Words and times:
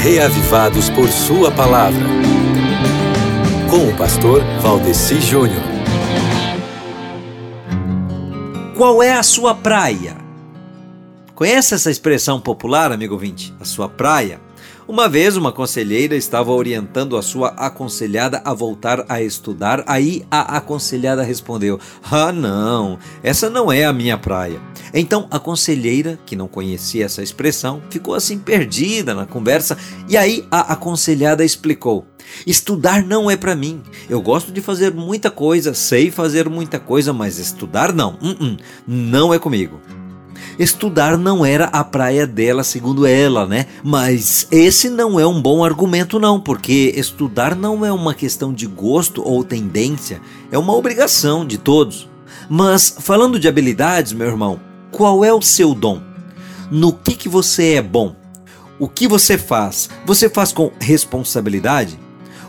reavivados 0.00 0.88
por 0.88 1.10
Sua 1.10 1.50
palavra. 1.50 2.06
Com 3.68 3.86
o 3.86 3.96
pastor 3.98 4.42
Valdeci 4.62 5.20
Júnior. 5.20 5.62
Qual 8.74 9.02
é 9.02 9.12
a 9.12 9.22
sua 9.22 9.54
praia? 9.54 10.16
Conhece 11.34 11.74
essa 11.74 11.90
expressão 11.90 12.40
popular, 12.40 12.90
amigo 12.90 13.12
ouvinte? 13.12 13.54
A 13.60 13.64
sua 13.66 13.90
praia? 13.90 14.40
Uma 14.88 15.06
vez, 15.06 15.36
uma 15.36 15.52
conselheira 15.52 16.16
estava 16.16 16.50
orientando 16.50 17.18
a 17.18 17.22
sua 17.22 17.48
aconselhada 17.50 18.40
a 18.42 18.54
voltar 18.54 19.04
a 19.06 19.20
estudar. 19.20 19.84
Aí 19.86 20.24
a 20.30 20.56
aconselhada 20.56 21.22
respondeu: 21.22 21.78
Ah, 22.10 22.32
não, 22.32 22.98
essa 23.22 23.50
não 23.50 23.70
é 23.70 23.84
a 23.84 23.92
minha 23.92 24.16
praia. 24.16 24.60
Então 24.92 25.26
a 25.30 25.38
conselheira, 25.38 26.18
que 26.26 26.36
não 26.36 26.48
conhecia 26.48 27.04
essa 27.04 27.22
expressão, 27.22 27.82
ficou 27.90 28.14
assim 28.14 28.38
perdida 28.38 29.14
na 29.14 29.26
conversa. 29.26 29.76
E 30.08 30.16
aí 30.16 30.44
a 30.50 30.72
aconselhada 30.72 31.44
explicou: 31.44 32.06
Estudar 32.46 33.02
não 33.04 33.30
é 33.30 33.36
para 33.36 33.56
mim. 33.56 33.82
Eu 34.08 34.20
gosto 34.20 34.52
de 34.52 34.60
fazer 34.60 34.92
muita 34.92 35.30
coisa, 35.30 35.74
sei 35.74 36.10
fazer 36.10 36.48
muita 36.48 36.78
coisa, 36.78 37.12
mas 37.12 37.38
estudar 37.38 37.92
não. 37.92 38.14
Uh 38.20 38.34
-uh, 38.34 38.58
não 38.86 39.32
é 39.32 39.38
comigo. 39.38 39.80
Estudar 40.58 41.16
não 41.16 41.44
era 41.44 41.66
a 41.66 41.82
praia 41.82 42.26
dela, 42.26 42.62
segundo 42.62 43.06
ela, 43.06 43.46
né? 43.46 43.66
Mas 43.82 44.46
esse 44.50 44.90
não 44.90 45.18
é 45.18 45.26
um 45.26 45.40
bom 45.40 45.64
argumento, 45.64 46.18
não, 46.18 46.38
porque 46.38 46.92
estudar 46.96 47.56
não 47.56 47.84
é 47.84 47.92
uma 47.92 48.14
questão 48.14 48.52
de 48.52 48.66
gosto 48.66 49.22
ou 49.26 49.42
tendência, 49.42 50.20
é 50.50 50.58
uma 50.58 50.74
obrigação 50.74 51.46
de 51.46 51.56
todos. 51.56 52.08
Mas 52.48 52.94
falando 53.00 53.38
de 53.38 53.48
habilidades, 53.48 54.12
meu 54.12 54.26
irmão, 54.26 54.60
qual 55.00 55.24
é 55.24 55.32
o 55.32 55.40
seu 55.40 55.74
dom? 55.74 56.02
No 56.70 56.92
que, 56.92 57.14
que 57.14 57.26
você 57.26 57.76
é 57.76 57.82
bom? 57.82 58.14
O 58.78 58.86
que 58.86 59.08
você 59.08 59.38
faz? 59.38 59.88
Você 60.04 60.28
faz 60.28 60.52
com 60.52 60.70
responsabilidade? 60.78 61.98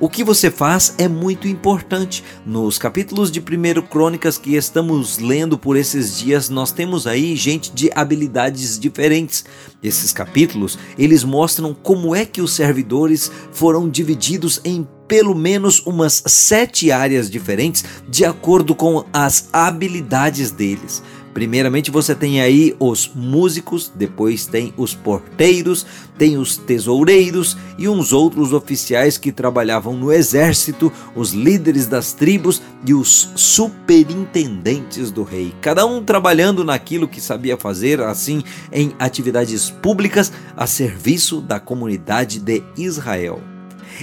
O 0.00 0.08
que 0.08 0.24
você 0.24 0.50
faz 0.50 0.94
é 0.96 1.06
muito 1.08 1.46
importante. 1.46 2.24
Nos 2.46 2.78
capítulos 2.78 3.30
de 3.30 3.38
1 3.38 3.82
Crônicas 3.82 4.38
que 4.38 4.56
estamos 4.56 5.18
lendo 5.18 5.58
por 5.58 5.76
esses 5.76 6.16
dias, 6.18 6.48
nós 6.48 6.72
temos 6.72 7.06
aí 7.06 7.36
gente 7.36 7.70
de 7.70 7.90
habilidades 7.94 8.78
diferentes. 8.78 9.44
Esses 9.82 10.14
capítulos, 10.14 10.78
eles 10.96 11.24
mostram 11.24 11.74
como 11.74 12.14
é 12.14 12.24
que 12.24 12.40
os 12.40 12.54
servidores 12.54 13.30
foram 13.52 13.90
divididos 13.90 14.58
em 14.64 14.88
pelo 15.06 15.34
menos 15.34 15.80
umas 15.86 16.22
sete 16.26 16.92
áreas 16.92 17.30
diferentes 17.30 17.84
de 18.08 18.24
acordo 18.24 18.74
com 18.74 19.04
as 19.12 19.48
habilidades 19.52 20.50
deles. 20.50 21.02
Primeiramente 21.38 21.88
você 21.88 22.16
tem 22.16 22.40
aí 22.40 22.74
os 22.80 23.08
músicos, 23.14 23.92
depois 23.94 24.44
tem 24.44 24.74
os 24.76 24.92
porteiros, 24.92 25.86
tem 26.18 26.36
os 26.36 26.56
tesoureiros 26.56 27.56
e 27.78 27.88
uns 27.88 28.12
outros 28.12 28.52
oficiais 28.52 29.16
que 29.16 29.30
trabalhavam 29.30 29.96
no 29.96 30.12
exército, 30.12 30.92
os 31.14 31.30
líderes 31.30 31.86
das 31.86 32.12
tribos 32.12 32.60
e 32.84 32.92
os 32.92 33.30
superintendentes 33.36 35.12
do 35.12 35.22
rei. 35.22 35.54
Cada 35.60 35.86
um 35.86 36.02
trabalhando 36.02 36.64
naquilo 36.64 37.06
que 37.06 37.20
sabia 37.20 37.56
fazer, 37.56 38.00
assim, 38.00 38.42
em 38.72 38.92
atividades 38.98 39.70
públicas 39.70 40.32
a 40.56 40.66
serviço 40.66 41.40
da 41.40 41.60
comunidade 41.60 42.40
de 42.40 42.64
Israel. 42.76 43.57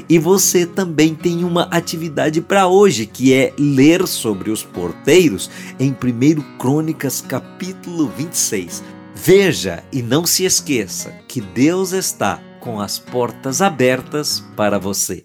E 0.09 0.19
você 0.19 0.65
também 0.65 1.15
tem 1.15 1.43
uma 1.43 1.63
atividade 1.71 2.41
para 2.41 2.67
hoje, 2.67 3.05
que 3.05 3.33
é 3.33 3.53
ler 3.57 4.07
sobre 4.07 4.51
os 4.51 4.63
porteiros 4.63 5.49
em 5.79 5.91
1 5.91 6.57
Crônicas, 6.57 7.21
capítulo 7.21 8.11
26. 8.17 8.83
Veja 9.15 9.83
e 9.91 10.01
não 10.01 10.25
se 10.25 10.43
esqueça 10.43 11.11
que 11.27 11.39
Deus 11.39 11.93
está 11.93 12.41
com 12.59 12.81
as 12.81 12.99
portas 12.99 13.61
abertas 13.61 14.43
para 14.55 14.77
você. 14.77 15.23